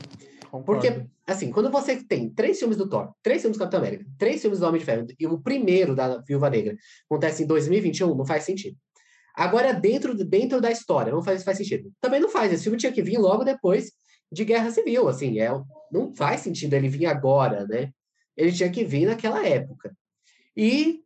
[0.50, 0.66] Concordo.
[0.66, 4.42] Porque, assim, quando você tem três filmes do Thor, três filmes do Capitão América, três
[4.42, 6.76] filmes do Homem de Ferro e o primeiro da Viúva Negra
[7.10, 8.78] acontece em 2021, não faz sentido.
[9.36, 11.92] Agora, dentro, dentro da história, não faz, faz sentido.
[12.00, 12.52] Também não faz.
[12.52, 13.92] Esse filme tinha que vir logo depois
[14.32, 15.50] de Guerra Civil, assim, é,
[15.92, 17.92] não faz sentido ele vir agora, né?
[18.38, 19.94] Ele tinha que vir naquela época.
[20.56, 21.02] E,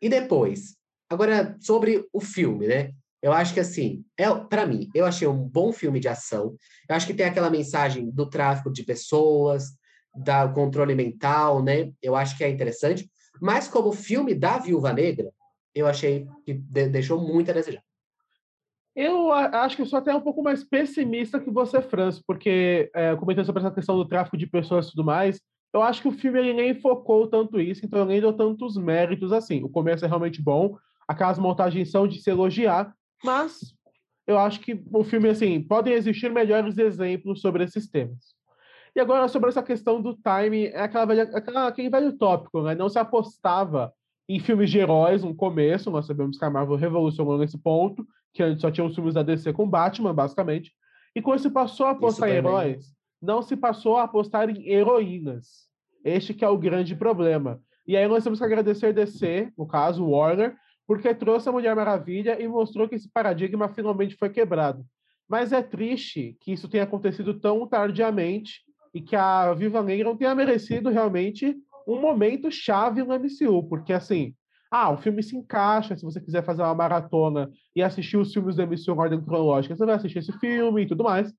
[0.00, 0.76] e depois?
[1.08, 2.92] Agora, sobre o filme, né?
[3.22, 6.56] Eu acho que, assim, é, para mim, eu achei um bom filme de ação.
[6.88, 9.74] Eu acho que tem aquela mensagem do tráfico de pessoas,
[10.14, 11.92] da controle mental, né?
[12.02, 13.10] Eu acho que é interessante.
[13.40, 15.30] Mas como filme da Viúva Negra,
[15.74, 17.82] eu achei que de- deixou muito a desejar.
[18.94, 23.14] Eu acho que eu sou até um pouco mais pessimista que você, Franz, porque, é,
[23.16, 25.40] comentando sobre essa questão do tráfico de pessoas e tudo mais,
[25.72, 29.32] eu acho que o filme ele nem focou tanto isso, então nem deu tantos méritos
[29.32, 29.62] assim.
[29.62, 32.92] O começo é realmente bom, aquelas montagens são de se elogiar,
[33.24, 33.74] mas
[34.26, 38.34] eu acho que o filme, assim, podem existir melhores exemplos sobre esses temas.
[38.94, 42.74] E agora, sobre essa questão do time, é aquela velha, aquela, aquele velho tópico, né?
[42.74, 43.92] Não se apostava
[44.36, 48.42] em filmes de heróis no começo, nós sabemos que a Marvel revolucionou nesse ponto, que
[48.42, 50.72] antes só tinha os filmes da DC com Batman, basicamente.
[51.16, 52.52] E quando se passou a apostar em também.
[52.52, 55.68] heróis, não se passou a apostar em heroínas.
[56.04, 57.60] Este que é o grande problema.
[57.86, 62.40] E aí nós temos que agradecer DC, no caso Warner, porque trouxe a Mulher Maravilha
[62.40, 64.84] e mostrou que esse paradigma finalmente foi quebrado.
[65.28, 68.62] Mas é triste que isso tenha acontecido tão tardiamente
[68.94, 71.56] e que a Viva Negra não tenha merecido realmente
[71.90, 74.34] um momento chave no MCU, porque assim,
[74.70, 78.56] ah, o filme se encaixa, se você quiser fazer uma maratona e assistir os filmes
[78.56, 81.32] do MCU em ordem cronológica, você vai assistir esse filme e tudo mais,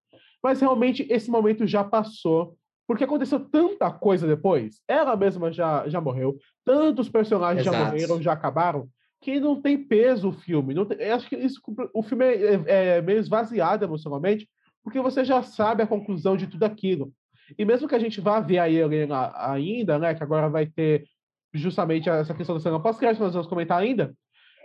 [0.43, 6.01] mas realmente esse momento já passou, porque aconteceu tanta coisa depois, ela mesma já, já
[6.01, 7.85] morreu, tantos personagens já Exato.
[7.85, 8.89] morreram, já acabaram,
[9.21, 10.73] que não tem peso o filme.
[10.73, 11.61] Não tem- eu acho que isso,
[11.93, 14.49] o filme é, é- é meio esvaziado emocionalmente,
[14.83, 17.13] porque você já sabe a conclusão de tudo aquilo.
[17.57, 21.05] E mesmo que a gente vá ver a Helena ainda, né, que agora vai ter
[21.53, 24.13] justamente essa questão da cena pós-crédito, nós vamos comentar ainda,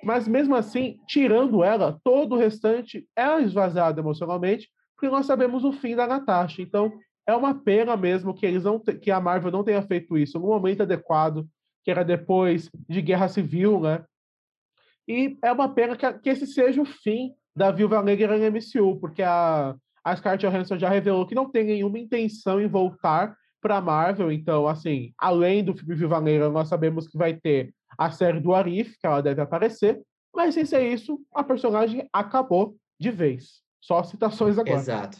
[0.02, 5.72] mas mesmo assim, tirando ela, todo o restante é esvaziado emocionalmente, porque nós sabemos o
[5.72, 6.62] fim da Natasha.
[6.62, 6.92] Então,
[7.26, 10.46] é uma pena mesmo que eles não que a Marvel não tenha feito isso no
[10.46, 11.46] momento adequado,
[11.84, 14.04] que era depois de Guerra Civil, né?
[15.08, 18.98] E é uma pena que, que esse seja o fim da Viúva Negra no MCU,
[19.00, 19.74] porque a,
[20.06, 24.30] a Scarlett Johansson já revelou que não tem nenhuma intenção em voltar para Marvel.
[24.30, 28.54] Então, assim, além do filme Viúva Negra, nós sabemos que vai ter a série do
[28.54, 30.00] Arif, que ela deve aparecer.
[30.32, 33.62] Mas sem ser isso, a personagem acabou de vez.
[33.80, 34.78] Só citações agora.
[34.78, 35.18] Exato.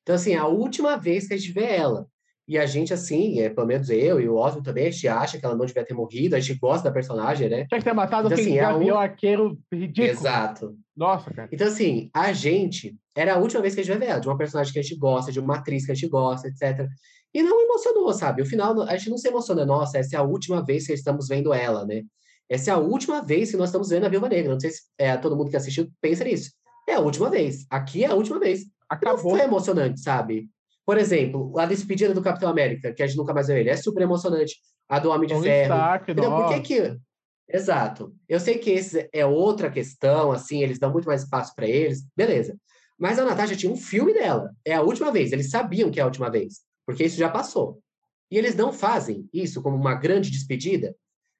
[0.00, 2.06] Então, assim, a última vez que a gente vê ela.
[2.48, 5.38] E a gente, assim, é, pelo menos eu e o Osmo também, a gente acha
[5.38, 7.66] que ela não devia ter morrido, a gente gosta da personagem, né?
[7.68, 10.10] Tinha que ter matado Então, quem assim, é Gavião ú- Arqueiro ridículo.
[10.10, 10.74] Exato.
[10.96, 11.48] Nossa, cara.
[11.52, 12.96] Então, assim, a gente.
[13.14, 14.82] Era a última vez que a gente vai ver ela, de uma personagem que a
[14.82, 16.88] gente gosta, de uma atriz que a gente gosta, etc.
[17.34, 18.40] E não emocionou, sabe?
[18.40, 19.66] O final, a gente não se emociona.
[19.66, 22.02] Nossa, essa é a última vez que estamos vendo ela, né?
[22.48, 24.52] Essa é a última vez que nós estamos vendo a Viúva Negra.
[24.52, 26.50] Não sei se é, todo mundo que assistiu pensa nisso.
[26.88, 27.66] É a última vez.
[27.68, 28.60] Aqui é a última vez.
[28.88, 29.32] Acabou.
[29.32, 30.48] Não foi emocionante, sabe?
[30.88, 33.76] Por exemplo, a despedida do Capitão América, que a gente nunca mais viu ele, é
[33.76, 34.56] super emocionante.
[34.88, 35.96] A do Homem de Tony Ferro.
[35.96, 36.30] Entendeu?
[36.30, 36.96] Por que que...
[37.46, 38.16] Exato.
[38.26, 42.06] Eu sei que esse é outra questão, assim, eles dão muito mais espaço para eles,
[42.16, 42.56] beleza.
[42.98, 44.50] Mas a Natasha tinha um filme dela.
[44.64, 45.30] É a última vez.
[45.30, 47.82] Eles sabiam que é a última vez, porque isso já passou.
[48.30, 50.96] E eles não fazem isso como uma grande despedida.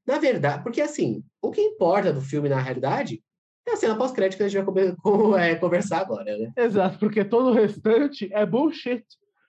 [0.06, 3.22] Na verdade, porque assim, o que importa do filme na realidade
[3.66, 4.92] é a cena pós-crédito que a gente vai
[5.52, 6.52] é, conversar agora, né?
[6.54, 9.06] Exato, porque todo o restante é bullshit.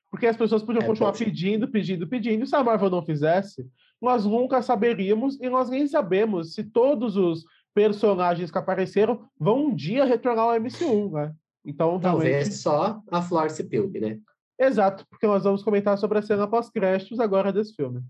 [0.10, 2.46] Porque as pessoas podiam É continuar pedindo, pedindo, pedindo.
[2.46, 3.68] Se a Marvel não fizesse,
[4.02, 9.76] nós nunca saberíamos e nós nem sabemos se todos os personagens que apareceram vão um
[9.76, 11.34] dia retornar ao MCU, né?
[11.64, 12.56] Então, Talvez realmente.
[12.56, 14.20] só a Florence Pugh, né?
[14.58, 18.02] Exato, porque nós vamos comentar sobre a cena pós-créditos agora desse filme.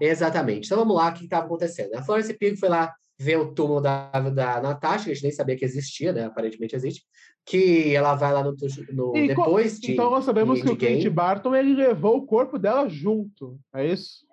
[0.00, 0.66] Exatamente.
[0.66, 1.94] Então vamos lá, o que estava acontecendo?
[1.94, 5.32] A Florence Pugh foi lá ver o túmulo da, da Natasha, que a gente nem
[5.32, 6.24] sabia que existia, né?
[6.24, 7.04] Aparentemente existe.
[7.44, 8.54] Que ela vai lá no,
[8.92, 9.92] no E depois de.
[9.92, 11.10] então nós sabemos que o Endgame.
[11.10, 13.58] Barton ele levou o corpo dela junto.
[13.74, 14.26] É isso?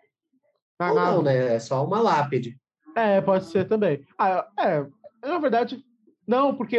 [0.80, 1.40] Na Ou não, nave.
[1.40, 1.56] né?
[1.56, 2.60] É só uma lápide.
[2.96, 4.06] É, pode ser também.
[4.18, 4.86] Ah, é,
[5.28, 5.84] na verdade,
[6.28, 6.78] não, porque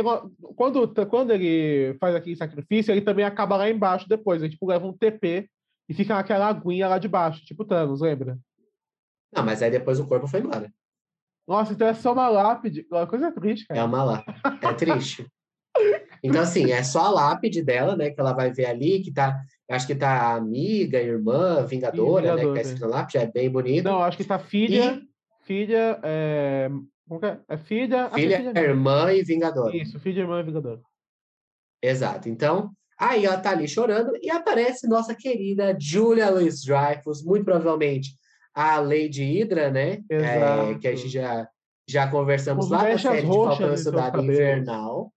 [0.57, 4.43] quando, quando ele faz aquele sacrifício, ele também acaba lá embaixo depois.
[4.43, 5.49] Ele tipo, leva um TP
[5.89, 8.39] e fica naquela aguinha lá de baixo, tipo Thanos, lembra?
[9.35, 10.73] Não, mas aí depois o corpo foi embora.
[11.47, 12.87] Nossa, então é só uma lápide.
[12.91, 13.87] Uma coisa triste, É cara.
[13.87, 14.41] uma lápide.
[14.63, 15.27] É triste.
[16.23, 18.11] Então, assim, é só a lápide dela, né?
[18.11, 19.39] Que ela vai ver ali, que tá.
[19.71, 22.43] Acho que tá amiga, irmã, vingadora, né?
[22.43, 22.63] Que tá é.
[22.63, 23.85] escrito na lápide, é bem bonito.
[23.85, 25.01] Não, acho que tá filha,
[25.43, 26.69] filha, é...
[27.09, 27.39] Como que é?
[27.49, 28.09] É filha...
[28.13, 28.59] é Filha, mesmo.
[28.59, 29.77] irmã e vingadora.
[29.77, 30.81] Isso, filha, irmã e vingador.
[31.83, 32.29] Exato.
[32.29, 38.17] Então, aí ela tá ali chorando e aparece nossa querida Julia Louis Dreyfus, muito provavelmente
[38.57, 40.03] a Lady Hydra, né?
[40.09, 41.47] É, que a gente já,
[41.87, 44.19] já conversamos Os lá na mechas série de Falcão Cidade.
[44.19, 45.13] Invernal.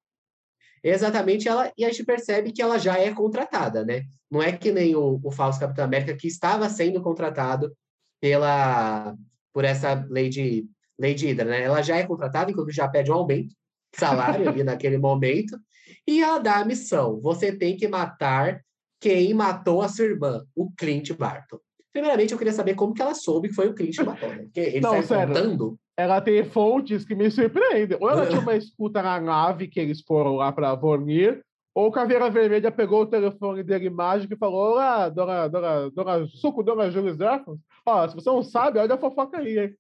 [0.83, 4.03] Exatamente, ela, e a gente percebe que ela já é contratada, né?
[4.29, 7.73] Não é que nem o, o falso Capitão América que estava sendo contratado
[8.21, 9.15] pela
[9.53, 10.67] por essa Lady,
[10.99, 11.63] Lady Hydra, né?
[11.63, 15.57] Ela já é contratada, inclusive já pede um aumento de salário ali naquele momento,
[16.05, 18.61] e ela dá a missão: você tem que matar
[18.99, 21.59] quem matou a sua irmã, o Clint Barton.
[21.91, 24.43] Primeiramente, eu queria saber como que ela soube que foi o Clint que matou, né?
[24.43, 25.33] Porque ele Não, sério.
[25.33, 25.77] contando.
[25.97, 27.97] Ela tem fontes que me surpreendem.
[27.99, 31.41] Ou ela tinha uma escuta na nave que eles foram lá para Vormir,
[31.73, 36.63] ou Caveira Vermelha pegou o telefone dele mágico e falou: Olá, dona, dona, dona Suco,
[36.63, 37.57] dona Julius Dreyfus.
[37.85, 39.73] Ó, se você não sabe, olha a fofoca aí, hein?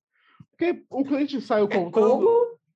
[0.51, 1.91] Porque o cliente saiu É contando.
[1.91, 2.29] como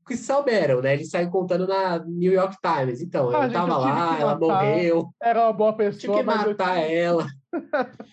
[0.08, 0.94] que souberam, né?
[0.96, 3.02] Ele saiu contando na New York Times.
[3.02, 4.40] Então, Ah, eu gente, tava eu lá, ela matar.
[4.40, 7.26] morreu, Era uma boa tive pessoa, que mas eu matar ela.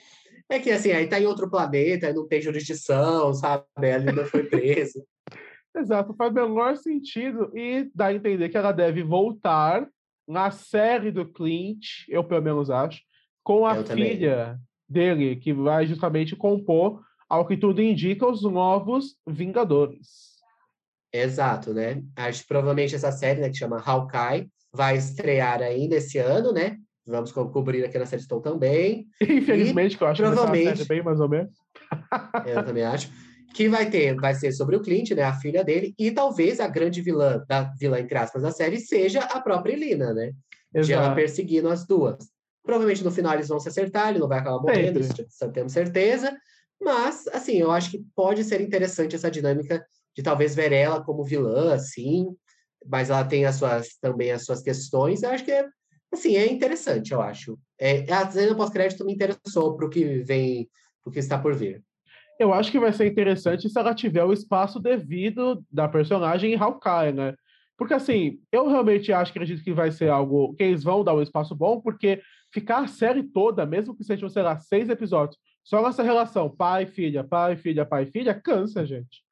[0.51, 3.65] É que assim, aí tá em outro planeta, aí não tem jurisdição, sabe?
[3.81, 5.01] Ela ainda foi presa.
[5.77, 9.89] Exato, faz o menor sentido e dá a entender que ela deve voltar
[10.27, 13.01] na série do Clint, eu pelo menos acho,
[13.45, 14.17] com a Eu também.
[14.17, 14.59] filha
[14.89, 20.31] dele, que vai justamente compor, ao que tudo indica, os novos Vingadores.
[21.13, 22.03] Exato, né?
[22.17, 26.77] Acho que provavelmente essa série, né, que chama Hawkeye, vai estrear ainda esse ano, né?
[27.07, 29.07] Vamos co- cobrir aqui na série Stone também.
[29.21, 31.53] Infelizmente, que eu acho que vai ser uma provavelmente- série bem mais ou menos.
[32.47, 33.11] Eu também acho.
[33.55, 35.23] Que vai ter, vai ser sobre o Clint, né?
[35.23, 39.21] A filha dele, e talvez a grande vilã, da vilã, entre aspas, da série, seja
[39.23, 40.33] a própria Elina, né?
[40.73, 41.17] de ela Exato.
[41.17, 42.17] perseguindo as duas.
[42.63, 45.27] Provavelmente no final eles vão se acertar, ele não vai acabar morrendo, Sempre.
[45.27, 46.33] isso temos certeza.
[46.81, 49.85] Mas, assim, eu acho que pode ser interessante essa dinâmica
[50.17, 52.29] de talvez ver ela como vilã, assim,
[52.87, 55.25] mas ela tem as suas, também as suas questões.
[55.25, 55.67] Eu acho que é,
[56.13, 57.59] assim, é interessante, eu acho.
[57.79, 60.69] É, a cena pós-crédito me interessou para o que vem,
[61.03, 61.83] para o que está por vir.
[62.39, 66.57] Eu acho que vai ser interessante se ela tiver o espaço devido da personagem em
[66.57, 67.35] Hawkeye, né?
[67.77, 71.23] Porque, assim, eu realmente acho, acredito que vai ser algo que eles vão dar um
[71.23, 72.21] espaço bom, porque
[72.53, 76.87] ficar a série toda, mesmo que sejam, sei lá, seis episódios, só nessa relação pai,
[76.87, 79.23] filha, pai, filha, pai, filha, cansa, gente.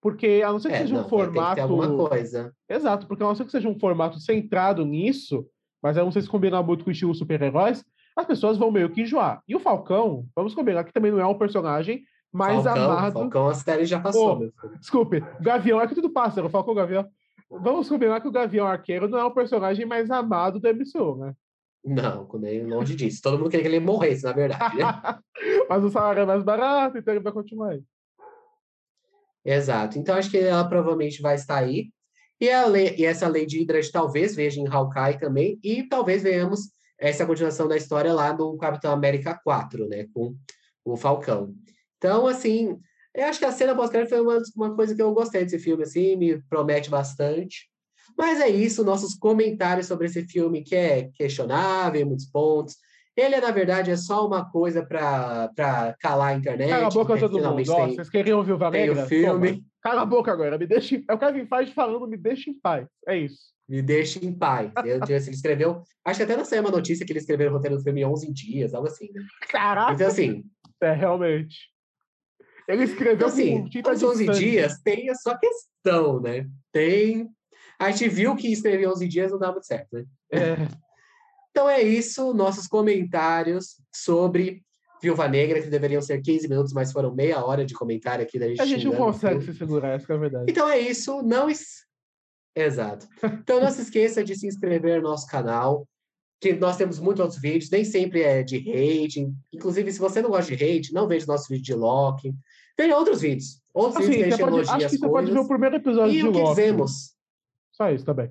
[0.00, 1.60] Porque, a não ser que É, seja não, um formato.
[1.60, 2.52] alguma coisa.
[2.68, 5.46] Exato, porque a não ser que seja um formato centrado nisso,
[5.82, 7.84] mas eu não sei se combinar muito com o estilo super-heróis,
[8.16, 9.42] as pessoas vão meio que enjoar.
[9.46, 13.12] E o Falcão, vamos combinar que também não é um personagem mais Falcão, amado.
[13.12, 14.52] Falcão, a série já passou, filho.
[14.78, 17.08] Desculpe, Gavião é que tudo pássaro, o Falcão Gavião.
[17.50, 21.34] Vamos combinar que o Gavião Arqueiro não é o personagem mais amado do MCU, né?
[21.84, 23.22] Não, nem longe disso.
[23.22, 24.84] Todo mundo queria que ele morresse, na verdade, né?
[25.70, 27.82] Mas o salário é mais barato, então ele vai continuar aí.
[29.44, 29.98] Exato.
[29.98, 31.90] Então, acho que ela provavelmente vai estar aí.
[32.40, 35.58] E, a Le- e essa Lady Hydra talvez veja em Hawkeye também.
[35.62, 40.06] E talvez venhamos essa continuação da história lá no Capitão América 4, né?
[40.14, 40.34] Com
[40.84, 41.52] o Falcão.
[41.96, 42.78] Então, assim,
[43.14, 45.82] eu acho que a cena pós-crédito foi uma, uma coisa que eu gostei desse filme,
[45.82, 47.68] assim, me promete bastante.
[48.16, 52.76] Mas é isso, nossos comentários sobre esse filme que é questionável em muitos pontos.
[53.16, 55.50] Ele, na verdade, é só uma coisa para
[56.00, 56.70] calar a internet.
[56.70, 57.72] Cala a boca porque todo mundo.
[57.72, 59.04] Ó, tem- vocês queriam ouvir o tem Negra?
[59.04, 59.48] o filme.
[59.50, 59.64] Toma.
[59.82, 60.58] Cala a boca agora.
[60.58, 60.96] Me deixa...
[60.96, 62.86] em- É o Kevin Feige falando, me deixa em paz.
[63.06, 63.52] É isso.
[63.68, 64.72] Me deixe em paz.
[64.84, 65.82] Eu, ele escreveu.
[66.04, 68.04] Acho que até não saiu uma notícia que ele escreveu o roteiro do filme em
[68.04, 69.22] 11 dias, algo assim, né?
[69.48, 69.92] Caraca!
[69.94, 70.44] Então, assim,
[70.80, 71.56] É, realmente.
[72.66, 74.38] Ele escreveu então, assim com tinta os de 11 sangue.
[74.38, 76.46] dias tem a sua questão, né?
[76.72, 77.28] Tem.
[77.78, 80.04] A gente viu que escrever 11 dias não dá muito certo, né?
[80.32, 80.56] É,
[81.50, 84.62] Então é isso, nossos comentários sobre
[85.00, 88.48] Viúva Negra, que deveriam ser 15 minutos, mas foram meia hora de comentário aqui da
[88.48, 88.60] gente.
[88.60, 89.52] a gente não consegue filme.
[89.52, 90.50] se segurar, essa que é a verdade.
[90.50, 91.86] Então é isso, não es...
[92.56, 93.06] Exato.
[93.22, 95.86] Então não se esqueça de se inscrever no nosso canal,
[96.40, 99.28] que nós temos muitos outros vídeos, nem sempre é de hate.
[99.52, 102.34] Inclusive, se você não gosta de hate, não veja nosso vídeo de Loki.
[102.76, 103.60] Veja outros vídeos.
[103.74, 105.76] Outros Assim, vídeos que a você gente pode, acho que você pode ver o primeiro
[105.76, 106.50] episódio E de o que Loki.
[106.50, 107.14] dizemos?
[107.72, 108.30] Só isso também.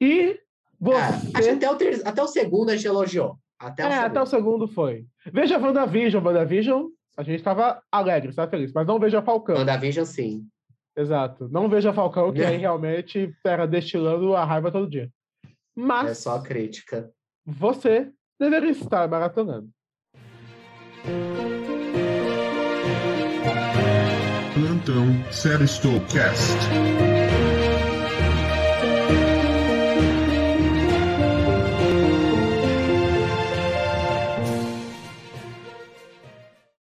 [0.00, 0.38] E
[0.78, 0.96] você.
[0.98, 2.02] Ah, acho que até o, ter...
[2.06, 3.38] até o segundo a gente elogiou.
[3.62, 4.06] Até o é, segundo.
[4.06, 5.06] até o segundo foi.
[5.32, 6.24] Veja WandaVision.
[6.24, 8.72] WandaVision, a gente estava alegre, estava feliz.
[8.72, 9.56] Mas não veja Falcão.
[9.56, 10.46] WandaVision, sim.
[10.96, 11.48] Exato.
[11.48, 15.08] Não veja Falcão, que aí realmente era destilando a raiva todo dia.
[15.76, 17.10] Mas É só crítica.
[17.46, 19.70] você deveria estar maratonando.
[24.54, 26.58] Plantão Série Stopcast.